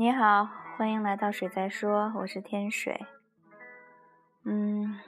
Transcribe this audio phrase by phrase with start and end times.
[0.00, 3.04] 你好，欢迎来到水在说，我是天水。
[4.46, 4.98] 嗯，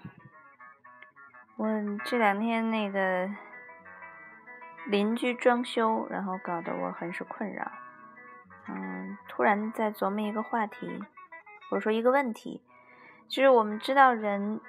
[1.56, 1.66] 我
[2.04, 3.30] 这两天那个
[4.84, 7.72] 邻居装修，然后搞得我很是困扰。
[8.68, 11.02] 嗯，突然在琢磨一个话题，
[11.70, 12.62] 或者说一个问题，
[13.28, 14.60] 就是我们知道人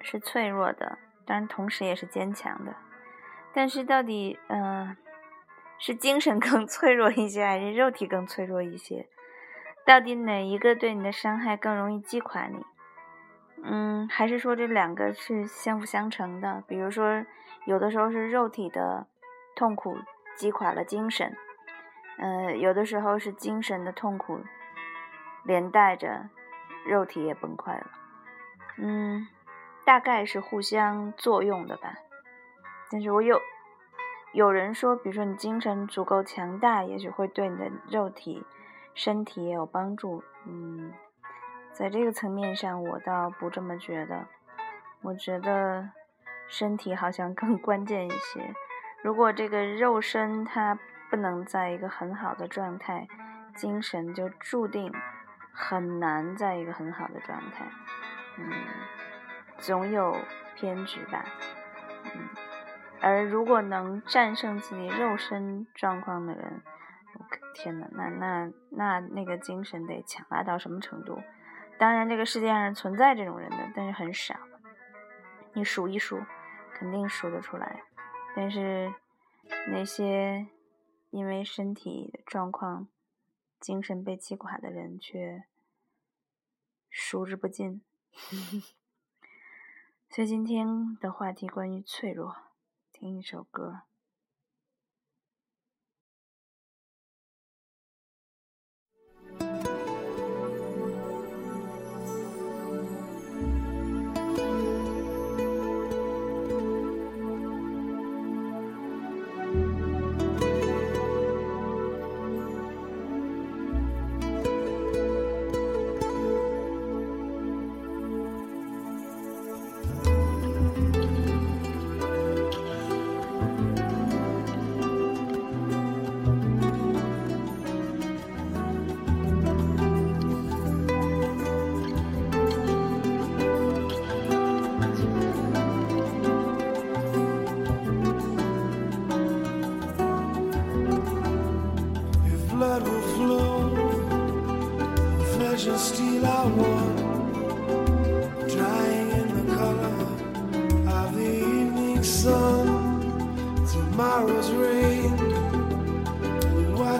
[0.00, 2.74] 是脆弱的，当然同时也是坚强的，
[3.54, 4.96] 但是到底，嗯，
[5.78, 9.08] 是精神更 脆弱一些，还是肉体更脆弱一些？
[9.86, 12.64] 到底哪一个对你的伤害更容易击垮你？
[13.62, 16.62] 嗯，还是说这两个是相辅相成的？
[16.66, 17.24] 比如说，
[17.64, 19.06] 有的时候是肉体的
[19.54, 19.98] 痛苦
[20.36, 21.36] 击垮了精神，
[22.18, 24.40] 呃，有的时候是精神的痛苦
[25.44, 26.28] 连带着
[26.86, 27.86] 肉体也崩溃了。
[28.78, 29.26] 嗯，
[29.84, 31.94] 大概是互相作用的吧。
[32.90, 33.40] 但是我有
[34.32, 38.44] 有人说，比如说你精神足够强大，也许会对你的肉体。
[39.02, 40.92] 身体也有帮助，嗯，
[41.72, 44.26] 在这个层面上，我倒不这么觉得。
[45.00, 45.88] 我觉得
[46.48, 48.54] 身体好像更 关键一些。
[49.02, 50.78] 如果这个肉身它
[51.08, 53.08] 不能在一个很好的状态，
[53.54, 54.92] 精神就注定
[55.50, 57.64] 很难在一个很好的状态。
[58.36, 58.52] 嗯，
[59.56, 60.14] 总有
[60.56, 61.24] 偏执吧。
[62.04, 62.28] 嗯，
[63.00, 66.60] 而如果能战胜自己肉身状况的人。
[67.54, 71.20] 天呐，那那那那个精神得强大到什么程度？
[71.78, 74.38] 当然，这个世界上存在这种人的，但是很少。
[75.54, 76.20] 你数一数，
[76.74, 77.82] 肯定数得出来。
[78.36, 78.94] 但是
[79.68, 80.46] 那些
[81.10, 82.86] 因为身体状况、
[83.58, 85.44] 精神被击垮的人，却
[86.88, 87.82] 数之不尽。
[90.10, 92.36] 所以今天的话题关于脆弱，
[92.92, 93.82] 听一首歌。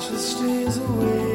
[0.00, 1.30] Just stays away.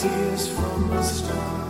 [0.00, 1.67] tears from the stars.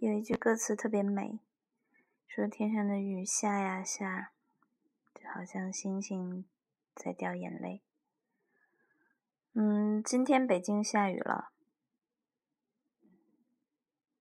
[0.00, 1.40] 有一句歌词特别美，
[2.28, 4.30] 说天上的雨下呀下，
[5.12, 6.44] 就好像星星
[6.94, 7.82] 在掉眼泪。
[9.54, 11.50] 嗯，今天北京下雨了，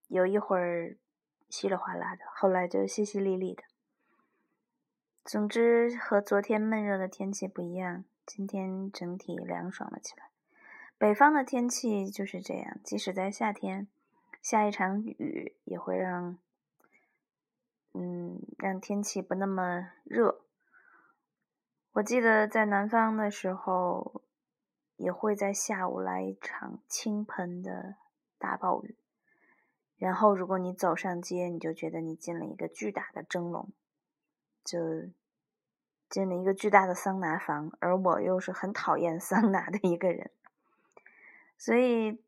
[0.07, 0.97] 有一会儿
[1.47, 3.61] 稀里哗啦的，后来就淅淅沥沥的。
[5.23, 10.31] 总之，和昨天闷热的天气不一样，今天整体凉爽了起来。
[10.97, 13.87] 北方的天气就是这样，即使在夏天，
[14.41, 16.37] 下一场雨也会让，
[17.93, 20.41] 嗯，让天气不那么热。
[21.93, 24.23] 我记得在南方的时候。
[24.99, 27.97] 也会在下午来一场倾盆的
[28.39, 28.97] 大暴雨，
[29.95, 33.71] 然后如果你走上街，你就觉得你进了一个巨大的蒸笼，
[34.65, 34.79] 就
[36.09, 40.31] 进了一个巨大的桑拿房，而我又是很讨厌桑拿的一个人，
[41.59, 42.19] 所以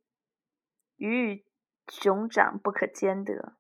[0.98, 1.44] 雨雨
[1.90, 3.54] 熊掌不可兼得。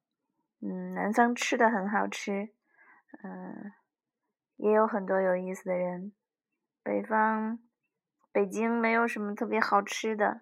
[0.61, 2.49] 嗯，南方吃的很好吃，
[3.23, 3.73] 嗯，
[4.57, 6.13] 也有很多有意思的人，
[6.81, 7.59] 北方。
[8.31, 10.41] 北京没有什么特别好吃的，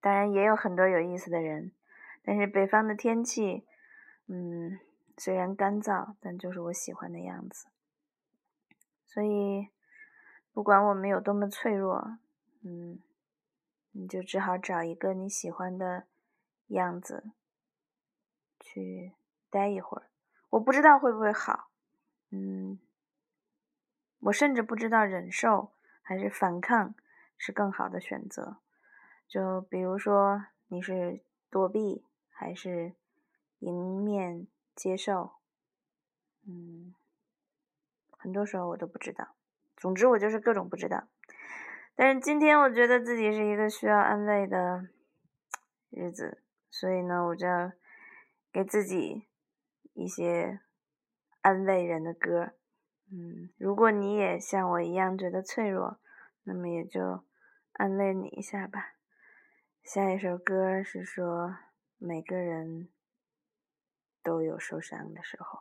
[0.00, 1.70] 当然也有很多有意思的人。
[2.24, 3.64] 但是北方的天气，
[4.26, 4.80] 嗯，
[5.16, 7.68] 虽然干燥，但就是我喜欢的样子。
[9.06, 9.68] 所以，
[10.52, 12.18] 不管我们有多么脆弱，
[12.62, 12.98] 嗯，
[13.92, 16.06] 你就只好找一个你喜欢的
[16.70, 17.30] 样子
[18.58, 19.14] 去
[19.48, 20.10] 待一会儿。
[20.50, 21.70] 我不知道会不会好，
[22.30, 22.80] 嗯，
[24.18, 25.72] 我甚至不知道忍受
[26.02, 26.94] 还是反抗。
[27.42, 28.58] 是更好的选择，
[29.26, 32.92] 就比如说你是躲避还是
[33.60, 35.36] 迎面接受，
[36.46, 36.94] 嗯，
[38.10, 39.36] 很多时候我都不知道。
[39.74, 41.08] 总之我就是各种不知道。
[41.96, 44.90] 但是今天我觉得自己是一个需要安慰的
[45.88, 47.46] 日子，所以呢，我就
[48.52, 49.26] 给自己
[49.94, 50.60] 一些
[51.40, 52.52] 安慰人的歌。
[53.10, 55.98] 嗯，如果你也像我一样觉得脆弱，
[56.44, 57.24] 那么也就。
[57.74, 58.96] 安慰你一下吧。
[59.82, 61.56] 下一首歌是说，
[61.96, 62.90] 每个人
[64.22, 65.60] 都有受伤的时候。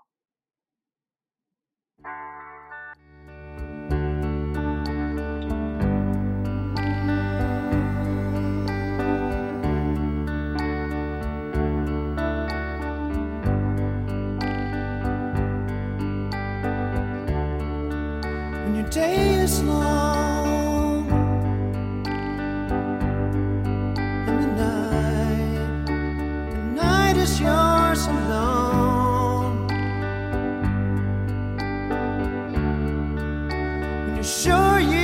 [34.24, 34.99] sure show you.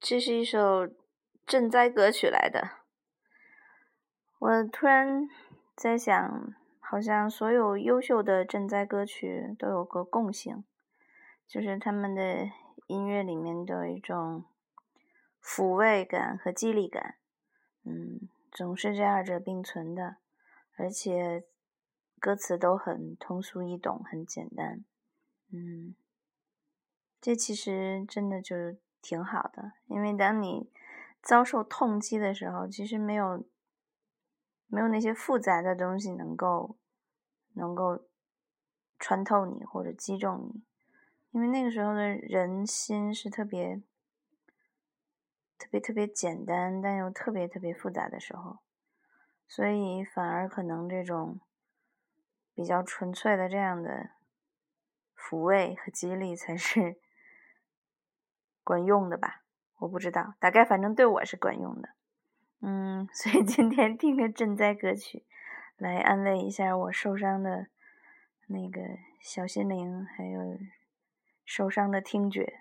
[0.00, 0.88] 这是一首
[1.46, 2.70] 赈灾歌曲来的。
[4.38, 5.28] 我突然
[5.76, 10.64] 在想，好像所有优秀的赈灾歌曲都有个共性，
[11.46, 12.50] 就是他们的
[12.86, 14.46] 音乐里面都有一种
[15.42, 17.16] 抚慰感和激励感。
[17.84, 20.16] 嗯，总是这二者并存的，
[20.78, 21.44] 而且
[22.18, 24.82] 歌词都很通俗易懂，很简单。
[25.52, 25.94] 嗯，
[27.20, 28.78] 这其实真的就是。
[29.02, 30.70] 挺好的，因为当你
[31.22, 33.44] 遭受痛击的时候，其实没有
[34.66, 36.76] 没有那些复杂的东西能够
[37.54, 38.04] 能够
[38.98, 40.62] 穿透你或者击中你，
[41.30, 43.82] 因为那个时候的人心是特别
[45.58, 48.58] 特别特别简单，但又特别特别复杂的时候，
[49.48, 51.40] 所以反而可能这种
[52.54, 54.10] 比较纯粹的这样的
[55.16, 57.00] 抚慰和激励才是。
[58.70, 59.42] 管用的吧，
[59.80, 61.88] 我不知道，大概反正对我是管用的，
[62.62, 65.24] 嗯， 所以今天听个赈灾歌曲，
[65.76, 67.66] 来安慰一下我受伤的
[68.46, 68.80] 那个
[69.20, 70.56] 小心灵，还有
[71.44, 72.60] 受伤的听觉，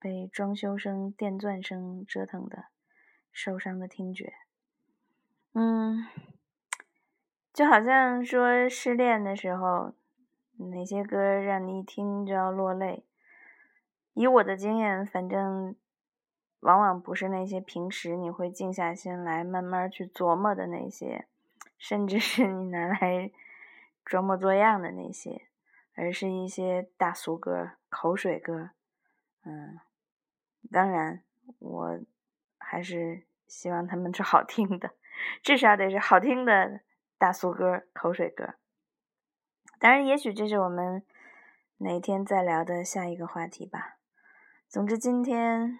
[0.00, 2.64] 被装修声、电钻声折腾的
[3.30, 4.32] 受伤的听觉，
[5.54, 6.08] 嗯，
[7.52, 9.94] 就好像说失恋的时候，
[10.72, 13.04] 哪些歌让你一听就要落泪。
[14.16, 15.76] 以我的经验，反正
[16.60, 21.26] 往往不是那些平时你会静下心来慢慢去琢磨的那些，
[21.76, 23.30] 甚至是你拿来
[24.06, 25.42] 装模作样的那些，
[25.94, 28.70] 而是一些大俗歌、口水歌。
[29.44, 29.78] 嗯，
[30.72, 31.22] 当然，
[31.58, 32.00] 我
[32.58, 34.92] 还是希望他们是好听的，
[35.42, 36.80] 至少得是好听的
[37.18, 38.54] 大俗歌、口水歌。
[39.78, 41.04] 当然，也许这是我们
[41.76, 43.98] 哪天再聊的下一个话题吧。
[44.68, 45.78] 总之，今天，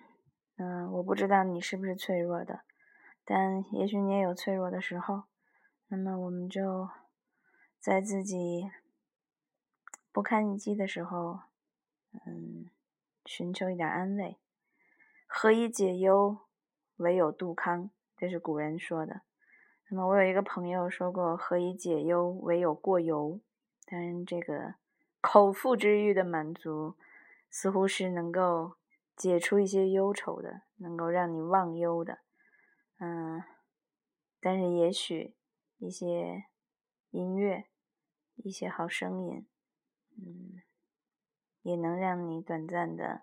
[0.59, 2.61] 嗯，我不知道你是不是脆弱的，
[3.25, 5.25] 但也许你也有脆弱的时候。
[5.89, 6.89] 那么，我们就
[7.81, 8.71] 在自己
[10.13, 11.41] 不堪一击的时候，
[12.13, 12.71] 嗯，
[13.25, 14.39] 寻求一点安慰。
[15.27, 16.39] 何以解忧，
[16.97, 19.23] 唯有杜康，这是古人说的。
[19.91, 23.41] 那么，我有一个朋友说过：“何以解忧，唯有过犹。”
[23.85, 24.77] 当然，这个
[25.21, 26.95] 口腹之欲的满足。
[27.59, 28.77] 似乎是能够
[29.17, 32.19] 解除一些忧愁的，能够让你忘忧的，
[32.99, 33.43] 嗯，
[34.43, 35.35] 但是也许
[35.79, 36.49] 一些
[37.13, 37.67] 音乐，
[38.35, 39.49] 一些好声音，
[40.19, 40.61] 嗯，
[41.63, 43.23] 也能让你短暂的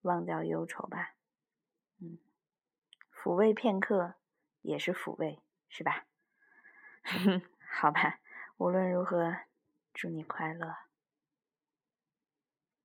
[0.00, 1.14] 忘掉忧愁吧，
[2.00, 2.18] 嗯，
[3.14, 4.16] 抚慰片刻
[4.62, 6.06] 也是抚慰，是吧？
[7.70, 8.18] 好吧，
[8.56, 9.32] 无论如何，
[9.94, 10.87] 祝你快乐。